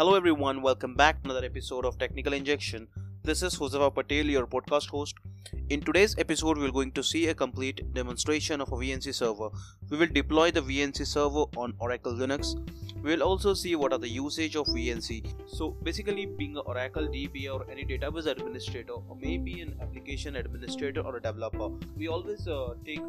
[0.00, 2.88] Hello everyone, welcome back to another episode of Technical Injection.
[3.22, 5.14] This is Josefa Patel, your podcast host.
[5.68, 9.50] In today's episode, we're going to see a complete demonstration of a VNC server.
[9.90, 12.54] We will deploy the VNC server on Oracle Linux.
[13.02, 15.34] We will also see what are the usage of VNC.
[15.46, 21.02] So basically being an Oracle DB or any database administrator or maybe an application administrator
[21.02, 23.02] or a developer, we always uh, take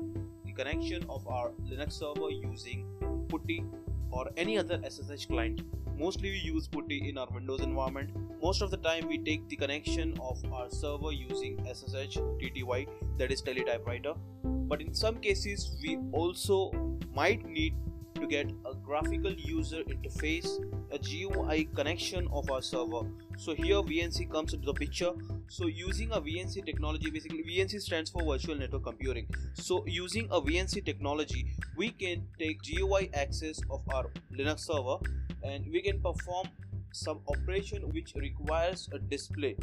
[0.45, 2.85] the connection of our Linux server using
[3.29, 3.63] PuTTY
[4.11, 5.61] or any other SSH client
[5.97, 8.11] mostly we use putty in our windows environment.
[8.41, 13.31] Most of the time we take the connection of our server using ssh tty that
[13.31, 14.17] is teletypewriter.
[14.43, 16.71] But in some cases we also
[17.13, 17.75] might need
[18.15, 20.59] to get a graphical user interface
[20.91, 23.03] a GUI connection of our server.
[23.37, 25.11] So here VNC comes into the picture.
[25.47, 29.27] So using a VNC technology basically VNC stands for virtual network computing.
[29.53, 31.45] So using a VNC technology
[31.77, 34.97] we can take GUI access of our Linux server
[35.43, 36.47] and we can perform
[36.91, 39.55] some operation which requires a display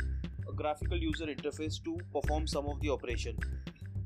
[0.49, 3.37] a graphical user interface to perform some of the operation.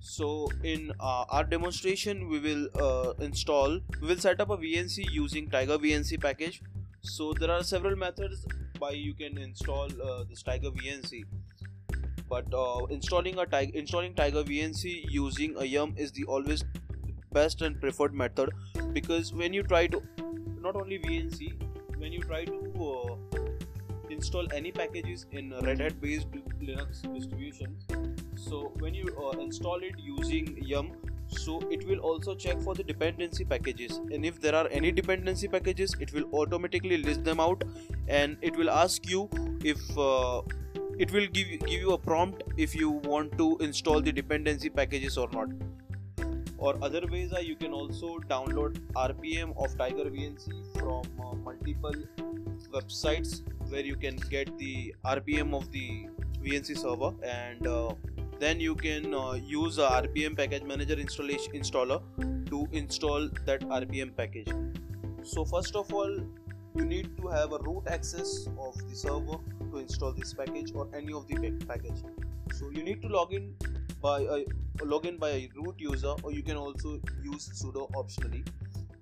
[0.00, 5.08] So in uh, our demonstration we will uh, install we will set up a vnc
[5.10, 6.60] using tiger vnc package.
[7.02, 8.44] So there are several methods
[8.80, 11.24] by you can install uh, this tiger vnc
[12.28, 16.64] but uh, installing a tiger installing tiger vnc using a yum is the always
[17.32, 18.50] best and preferred method
[18.92, 20.02] because when you try to
[20.60, 21.52] not only vnc
[21.98, 22.58] when you try to
[22.90, 23.38] uh,
[24.10, 26.28] install any packages in red hat based
[26.60, 27.86] linux distributions
[28.36, 30.92] so when you uh, install it using yum
[31.38, 34.00] so it will also check for the dependency packages.
[34.12, 37.64] And if there are any dependency packages it will automatically list them out
[38.08, 39.28] and it will ask you
[39.64, 40.42] if uh,
[40.98, 45.16] it will give give you a prompt if you want to install the dependency packages
[45.16, 45.48] or not
[46.62, 51.94] or other ways are you can also download rpm of tiger vnc from uh, multiple
[52.74, 56.06] websites where you can get the rpm of the
[56.44, 57.12] vnc server.
[57.24, 57.94] And uh,
[58.38, 62.00] then you can uh, use a rpm package manager installation installer
[62.50, 64.48] to install that rpm package.
[65.22, 66.16] So first of all
[66.74, 69.38] you need to have a root access of the server
[69.70, 72.02] to install this package or any of the package.
[72.52, 73.54] So you need to log in
[74.00, 74.44] by
[74.78, 78.46] login by a root user or you can also use sudo optionally.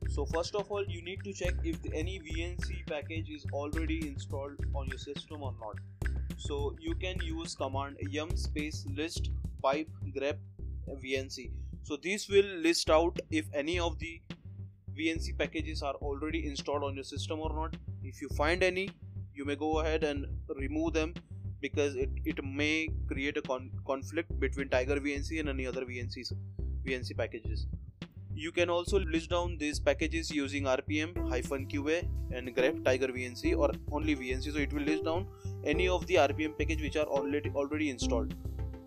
[0.08, 4.56] So first of all you need to check if any vnc package is already installed
[4.74, 5.76] on your system or not.
[6.36, 9.30] So you can use command yum space list
[9.62, 10.38] pipe grep
[10.88, 11.50] vnc
[11.82, 14.20] so this will list out if any of the
[14.96, 17.76] vnc packages are already installed on your system or not.
[18.02, 18.90] If you find any
[19.34, 20.26] you may go ahead and
[20.56, 21.14] remove them
[21.60, 26.32] because it, it may create a con- conflict between tiger vnc and any other vnc's
[26.86, 27.66] vnc packages.
[28.34, 33.70] You can also list down these packages using rpm qa and grep tiger vnc or
[33.92, 35.26] only vnc so it will list down
[35.64, 38.34] any of the rpm package which are already already installed.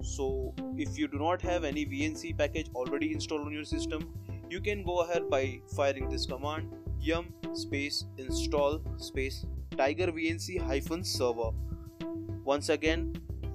[0.01, 4.09] So if you do not have any vnc package already installed on your system
[4.49, 9.45] you can go ahead by firing this command yum space install space
[9.77, 11.51] tiger vnc hyphen server
[12.43, 13.13] once again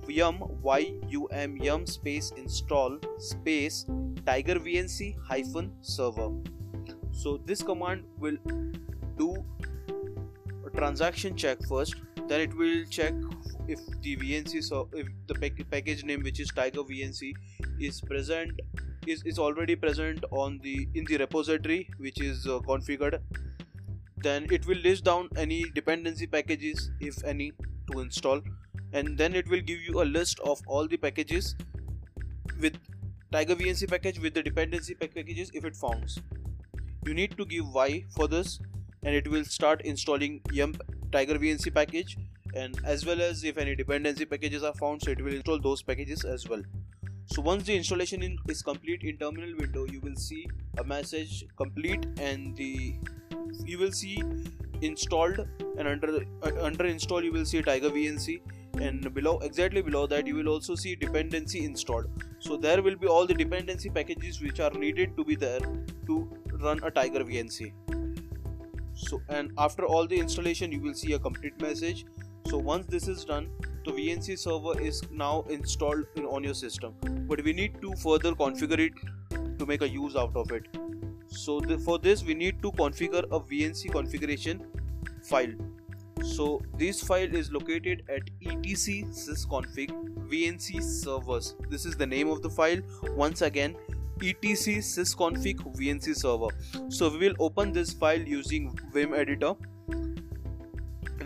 [0.09, 3.85] yum y u m yum space install space
[4.25, 6.31] tiger vnc hyphen server.
[7.13, 8.39] So this command will
[9.19, 9.45] do
[10.67, 11.97] a transaction check first
[12.27, 13.15] then it will check
[13.67, 15.35] if the vnc so if the
[15.71, 17.33] package name which is tiger vnc
[17.81, 18.61] is present
[19.09, 23.19] is, is already present on the in the repository which is uh, configured.
[24.19, 27.53] Then it will list down any dependency packages if any
[27.93, 28.41] to install
[28.93, 31.55] and then it will give you a list of all the packages
[32.61, 32.77] with
[33.33, 36.19] tiger vnc package with the dependency packages if it founds.
[37.05, 38.59] You need to give y for this
[39.03, 40.75] and it will start installing yum
[41.13, 42.17] tiger vnc package
[42.55, 45.83] and as well as if any dependency packages are found so it will install those
[45.83, 46.63] packages as well.
[47.27, 50.49] So once the installation in, is complete in terminal window you will see
[50.79, 52.95] a message complete and the
[53.65, 54.23] you will see
[54.81, 55.47] installed
[55.77, 58.41] and under uh, under install you will see tiger vnc
[58.81, 62.07] and below exactly below that you will also see dependency installed.
[62.39, 65.61] So there will be all the dependency packages which are needed to be there
[66.07, 66.31] to
[66.61, 67.73] run a tiger vnc
[68.99, 72.05] so and after all the installation you will see a complete message.
[72.49, 73.49] So once this is done
[73.85, 76.95] the vnc server is now installed in, on your system.
[77.29, 80.67] But we need to further configure it to make a use out of it.
[81.29, 84.67] So the, for this we need to configure a vnc configuration
[85.23, 85.53] file
[86.25, 89.91] so this file is located at etc sysconfig
[90.29, 91.55] vnc servers.
[91.69, 92.81] This is the name of the file.
[93.17, 93.77] Once again,
[94.23, 96.49] etc sysconfig vnc server.
[96.89, 99.55] So we will open this file using vim editor.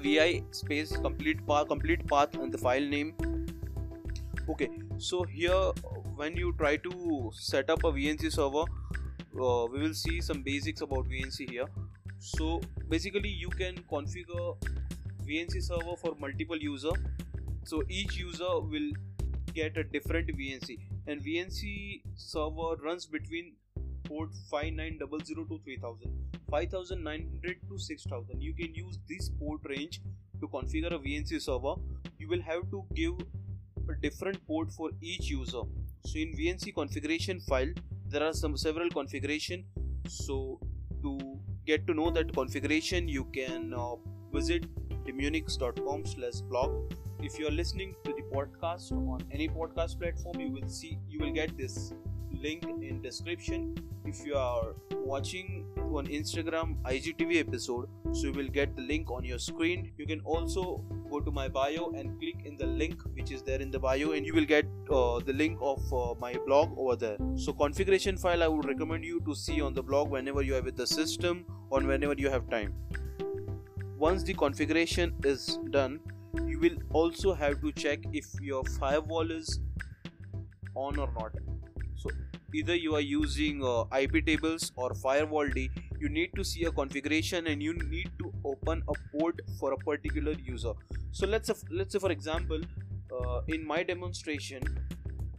[0.04, 3.10] vi space complete path complete path and the file name
[4.54, 4.68] okay
[5.08, 5.60] so here
[6.16, 10.80] when you try to set up a vnc server uh, we will see some basics
[10.80, 11.68] about vnc here
[12.18, 14.56] so basically you can configure
[15.28, 16.92] vnc server for multiple user.
[17.64, 18.90] So each user will
[19.54, 23.52] get a different vnc and vnc server runs between
[24.04, 26.10] port 5900 to 3000
[26.50, 30.00] 5900 to 6000 you can use this port range
[30.40, 31.74] to configure a vnc server.
[32.18, 33.14] You will have to give
[33.88, 35.62] a different port for each user.
[36.04, 37.72] So in vnc configuration file
[38.08, 39.64] there are some several configuration.
[40.08, 40.60] So
[41.02, 41.18] to
[41.64, 43.94] get to know that configuration you can uh,
[44.32, 44.66] visit
[45.06, 46.92] demunix.com slash blog.
[47.20, 51.20] If you are listening to the podcast on any podcast platform you will see you
[51.20, 51.92] will get this
[52.42, 53.76] link in description.
[54.04, 59.24] If you are watching on instagram igtv episode so you will get the link on
[59.24, 59.92] your screen.
[59.98, 63.60] You can also go to my bio and click in the link which is there
[63.60, 66.96] in the bio and you will get uh, the link of uh, my blog over
[66.96, 67.18] there.
[67.36, 70.62] So configuration file i would recommend you to see on the blog whenever you are
[70.62, 72.74] with the system or whenever you have time
[74.02, 76.00] once the configuration is done
[76.46, 79.60] you will also have to check if your firewall is
[80.74, 81.36] on or not
[81.94, 82.10] so
[82.52, 85.68] either you are using uh, ip tables or firewall d
[86.00, 89.78] you need to see a configuration and you need to open a port for a
[89.90, 90.72] particular user
[91.12, 92.60] so let's let's say for example
[93.16, 94.62] uh, in my demonstration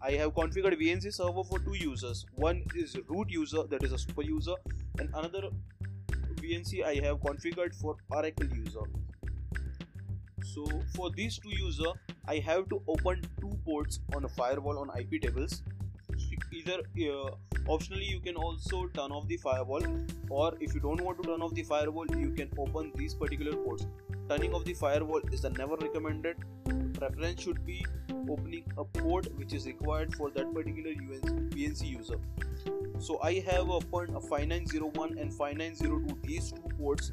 [0.06, 2.26] I have configured VNC server for two users.
[2.36, 4.56] One is root user that is a super user
[5.00, 5.44] and another
[6.44, 8.88] VNC I have configured for Oracle user.
[10.54, 11.94] So for these two user
[12.28, 15.64] I have to open two ports on a firewall on IP tables
[16.54, 17.30] either uh,
[17.76, 19.84] optionally you can also turn off the firewall
[20.30, 23.56] or if you don't want to turn off the firewall you can open these particular
[23.64, 23.88] ports
[24.30, 26.38] turning off the firewall is never recommended
[27.04, 27.86] preference should be
[28.30, 32.20] opening a port which is required for that particular VNC user.
[33.00, 37.12] So I have opened a 5901 and 5902 these two ports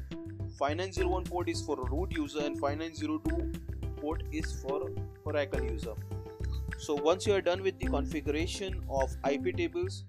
[0.59, 4.89] 5901 port is for root user and 5902 port is for
[5.25, 5.95] Oracle user.
[6.77, 10.05] So once you are done with the configuration of ip tables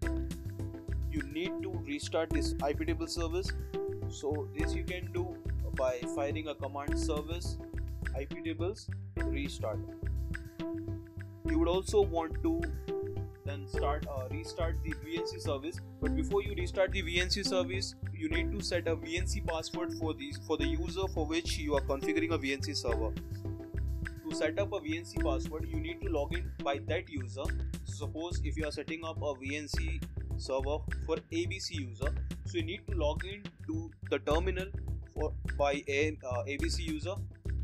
[1.11, 3.51] you need to restart this ip table service.
[4.09, 5.27] So this you can do
[5.77, 7.57] by firing a command service
[8.19, 9.79] ip tables restart.
[11.49, 12.63] You would also want to
[13.45, 18.29] then start uh, restart the vnc service but before you restart the vnc service you
[18.29, 21.81] need to set a vnc password for these for the user for which you are
[21.81, 23.13] configuring a vnc server.
[24.33, 27.43] To set up a VNC password, you need to log in by that user.
[27.85, 30.03] Suppose if you are setting up a VNC
[30.39, 32.09] server for ABC user,
[32.47, 34.69] so you need to log in to the terminal
[35.13, 37.15] for by a uh, ABC user,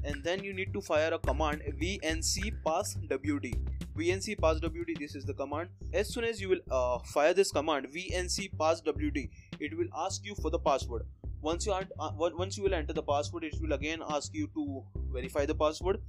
[0.08, 3.55] and then you need to fire a command VNC pass WD.
[3.96, 4.99] VNC pass WD.
[4.99, 5.69] This is the command.
[5.93, 9.28] As soon as you will uh, fire this command VNC pass WD,
[9.60, 11.06] it will ask you for the password
[11.40, 14.49] once you are uh, once you will enter the password it will again ask you
[14.55, 14.82] to
[15.12, 16.00] verify the password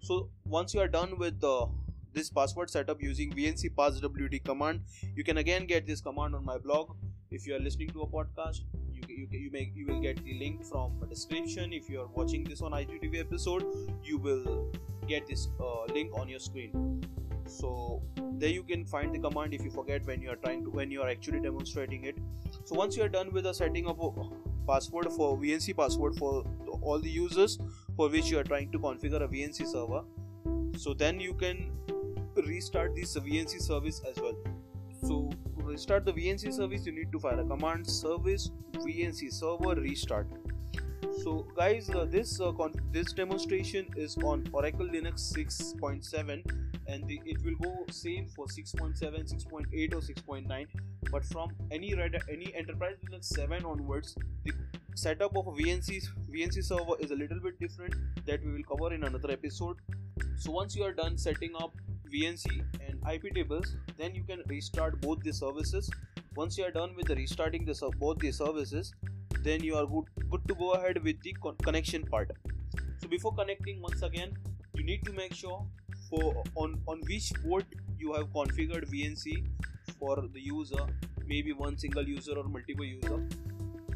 [0.00, 1.66] so once you are done with uh,
[2.14, 4.80] this password setup using vnc pass wd command
[5.14, 6.96] you can again get this command on my blog
[7.30, 8.62] if you are listening to a podcast
[9.18, 12.62] you, you, may you will get the link from description if you are watching this
[12.62, 13.64] on igtv episode
[14.02, 14.72] you will
[15.06, 17.04] get this uh, link on your screen
[17.46, 18.02] so
[18.42, 20.90] there you can find the command if you forget when you are trying to when
[20.90, 22.16] you are actually demonstrating it
[22.64, 23.98] so once you are done with the setting of
[24.68, 26.44] password for VNC password for
[26.82, 27.58] all the users
[27.96, 30.02] for which you are trying to configure a VNC server.
[30.76, 31.70] So then you can
[32.46, 34.36] restart this VNC service as well.
[35.78, 40.26] Restart the VNC service, you need to fire a command service VNC server restart.
[41.22, 42.50] So guys, uh, this uh,
[42.90, 46.42] this demonstration is on Oracle Linux 6.7
[46.88, 50.66] and the, it will go same for 6.7 6.8 or 6.9
[51.12, 54.52] but from any Red, any enterprise linux 7 onwards the
[54.94, 57.94] setup of a vnc vnc server is a little bit different
[58.24, 59.76] that we will cover in another episode
[60.38, 61.74] so once you are done setting up
[62.12, 62.46] vnc
[62.86, 65.90] and ip tables then you can restart both the services.
[66.34, 68.92] Once you are done with the restarting the both the services
[69.42, 72.30] then you are good good to go ahead with the con- connection part.
[73.00, 74.32] So before connecting once again
[74.74, 75.64] you need to make sure
[76.08, 77.64] for on on which port
[77.98, 79.44] you have configured VNC
[79.98, 80.86] for the user
[81.28, 83.20] maybe one single user or multiple user.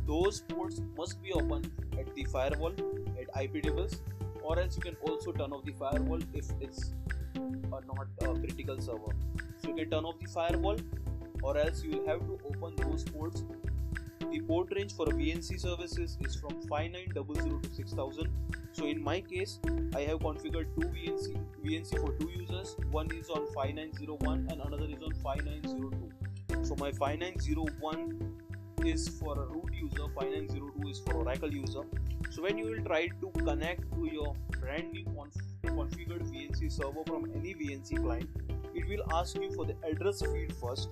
[0.07, 2.75] Those ports must be open at the firewall
[3.21, 4.01] at IP tables
[4.43, 6.93] or else you can also turn off the firewall if it's
[7.37, 9.15] a not a critical server.
[9.59, 10.77] So you can turn off the firewall
[11.43, 13.45] or else you will have to open those ports.
[14.31, 18.29] The port range for VNC services is from 5900 to 6000
[18.73, 19.59] so in my case
[19.95, 22.77] I have configured two VNC VNC for two users.
[22.91, 26.13] One is on 5901 and another is on 5902
[26.65, 28.42] so my 5901
[28.87, 31.83] is for a root user 5902 is for oracle user.
[32.31, 37.05] So when you will try to connect to your brand new conf- configured vnc server
[37.07, 38.29] from any vnc client
[38.75, 40.89] it will ask you for the address field first.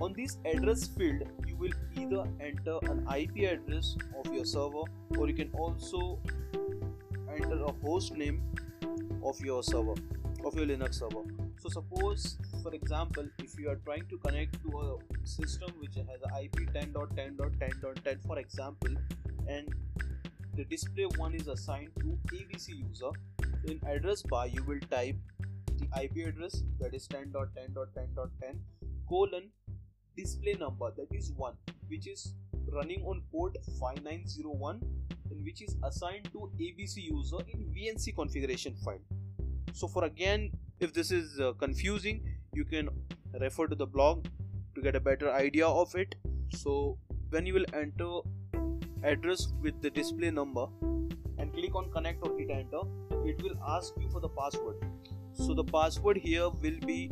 [0.00, 4.84] On this address field you will either enter an ip address of your server
[5.18, 6.18] or you can also
[7.34, 8.42] enter a host name
[9.22, 9.94] of your server
[10.44, 11.22] of your linux server.
[11.58, 16.22] So suppose for example if you are trying to connect to a system which has
[16.42, 18.94] ip 10.10.10.10 for example
[19.46, 19.68] and
[20.56, 23.12] the display one is assigned to abc user
[23.66, 25.14] in address bar you will type
[25.78, 28.58] the ip address that is 10.10.10.10
[29.08, 29.48] colon
[30.16, 31.54] display number that is 1
[31.86, 32.34] which is
[32.72, 34.80] running on port 5901
[35.30, 39.04] and which is assigned to abc user in vnc configuration file.
[39.72, 42.88] So for again if this is uh, confusing you can
[43.40, 44.26] refer to the blog
[44.74, 46.14] to get a better idea of it.
[46.52, 46.98] So
[47.30, 48.10] when you will enter
[49.02, 50.66] address with the display number
[51.38, 52.80] and click on connect or hit enter
[53.24, 54.76] it will ask you for the password.
[55.32, 57.10] So the password here will be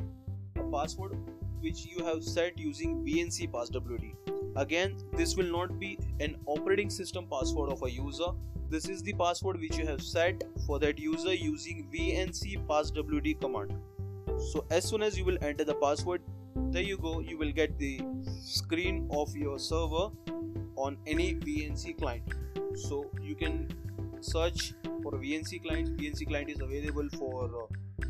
[0.56, 1.18] a password
[1.60, 4.14] which you have set using vnc passwd.
[4.56, 8.30] Again this will not be an operating system password of a user.
[8.70, 13.74] This is the password which you have set for that user using vnc passwd command
[14.38, 16.22] so as soon as you will enter the password
[16.74, 17.20] there you go.
[17.20, 18.00] You will get the
[18.40, 20.10] screen of your server
[20.76, 22.24] on any vnc client.
[22.74, 23.68] So you can
[24.20, 25.96] search for vnc client.
[25.96, 28.06] Vnc client is available for uh,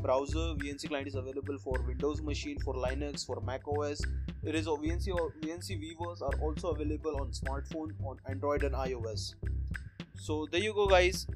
[0.00, 0.54] browser.
[0.62, 4.00] Vnc client is available for windows machine for linux for mac os
[4.44, 8.74] it is a vnc or vnc viewers are also available on smartphone on android and
[8.74, 9.34] ios.
[10.14, 11.26] So there you go guys.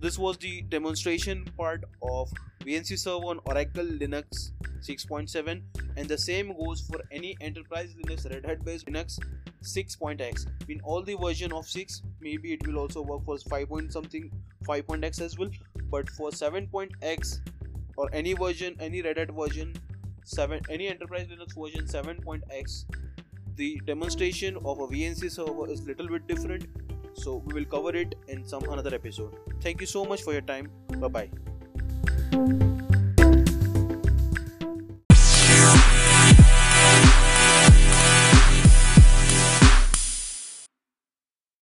[0.00, 2.30] This was the demonstration part of
[2.64, 5.62] VNC Server on Oracle Linux 6.7
[5.96, 9.18] and the same goes for any enterprise Linux Red Hat based Linux
[9.62, 13.92] 6.x in all the version of 6 maybe it will also work for 5 point
[13.92, 14.30] something
[14.66, 15.50] 5.x as well.
[15.90, 17.40] But for 7.x
[17.96, 19.74] or any version any Red Hat version
[20.24, 22.86] 7 any enterprise Linux version 7.x
[23.56, 26.66] the demonstration of a VNC server is little bit different.
[27.14, 29.36] So we will cover it in some another episode.
[29.60, 30.70] Thank you so much for your time.
[30.88, 31.51] Bye bye
[32.32, 32.71] Thank you.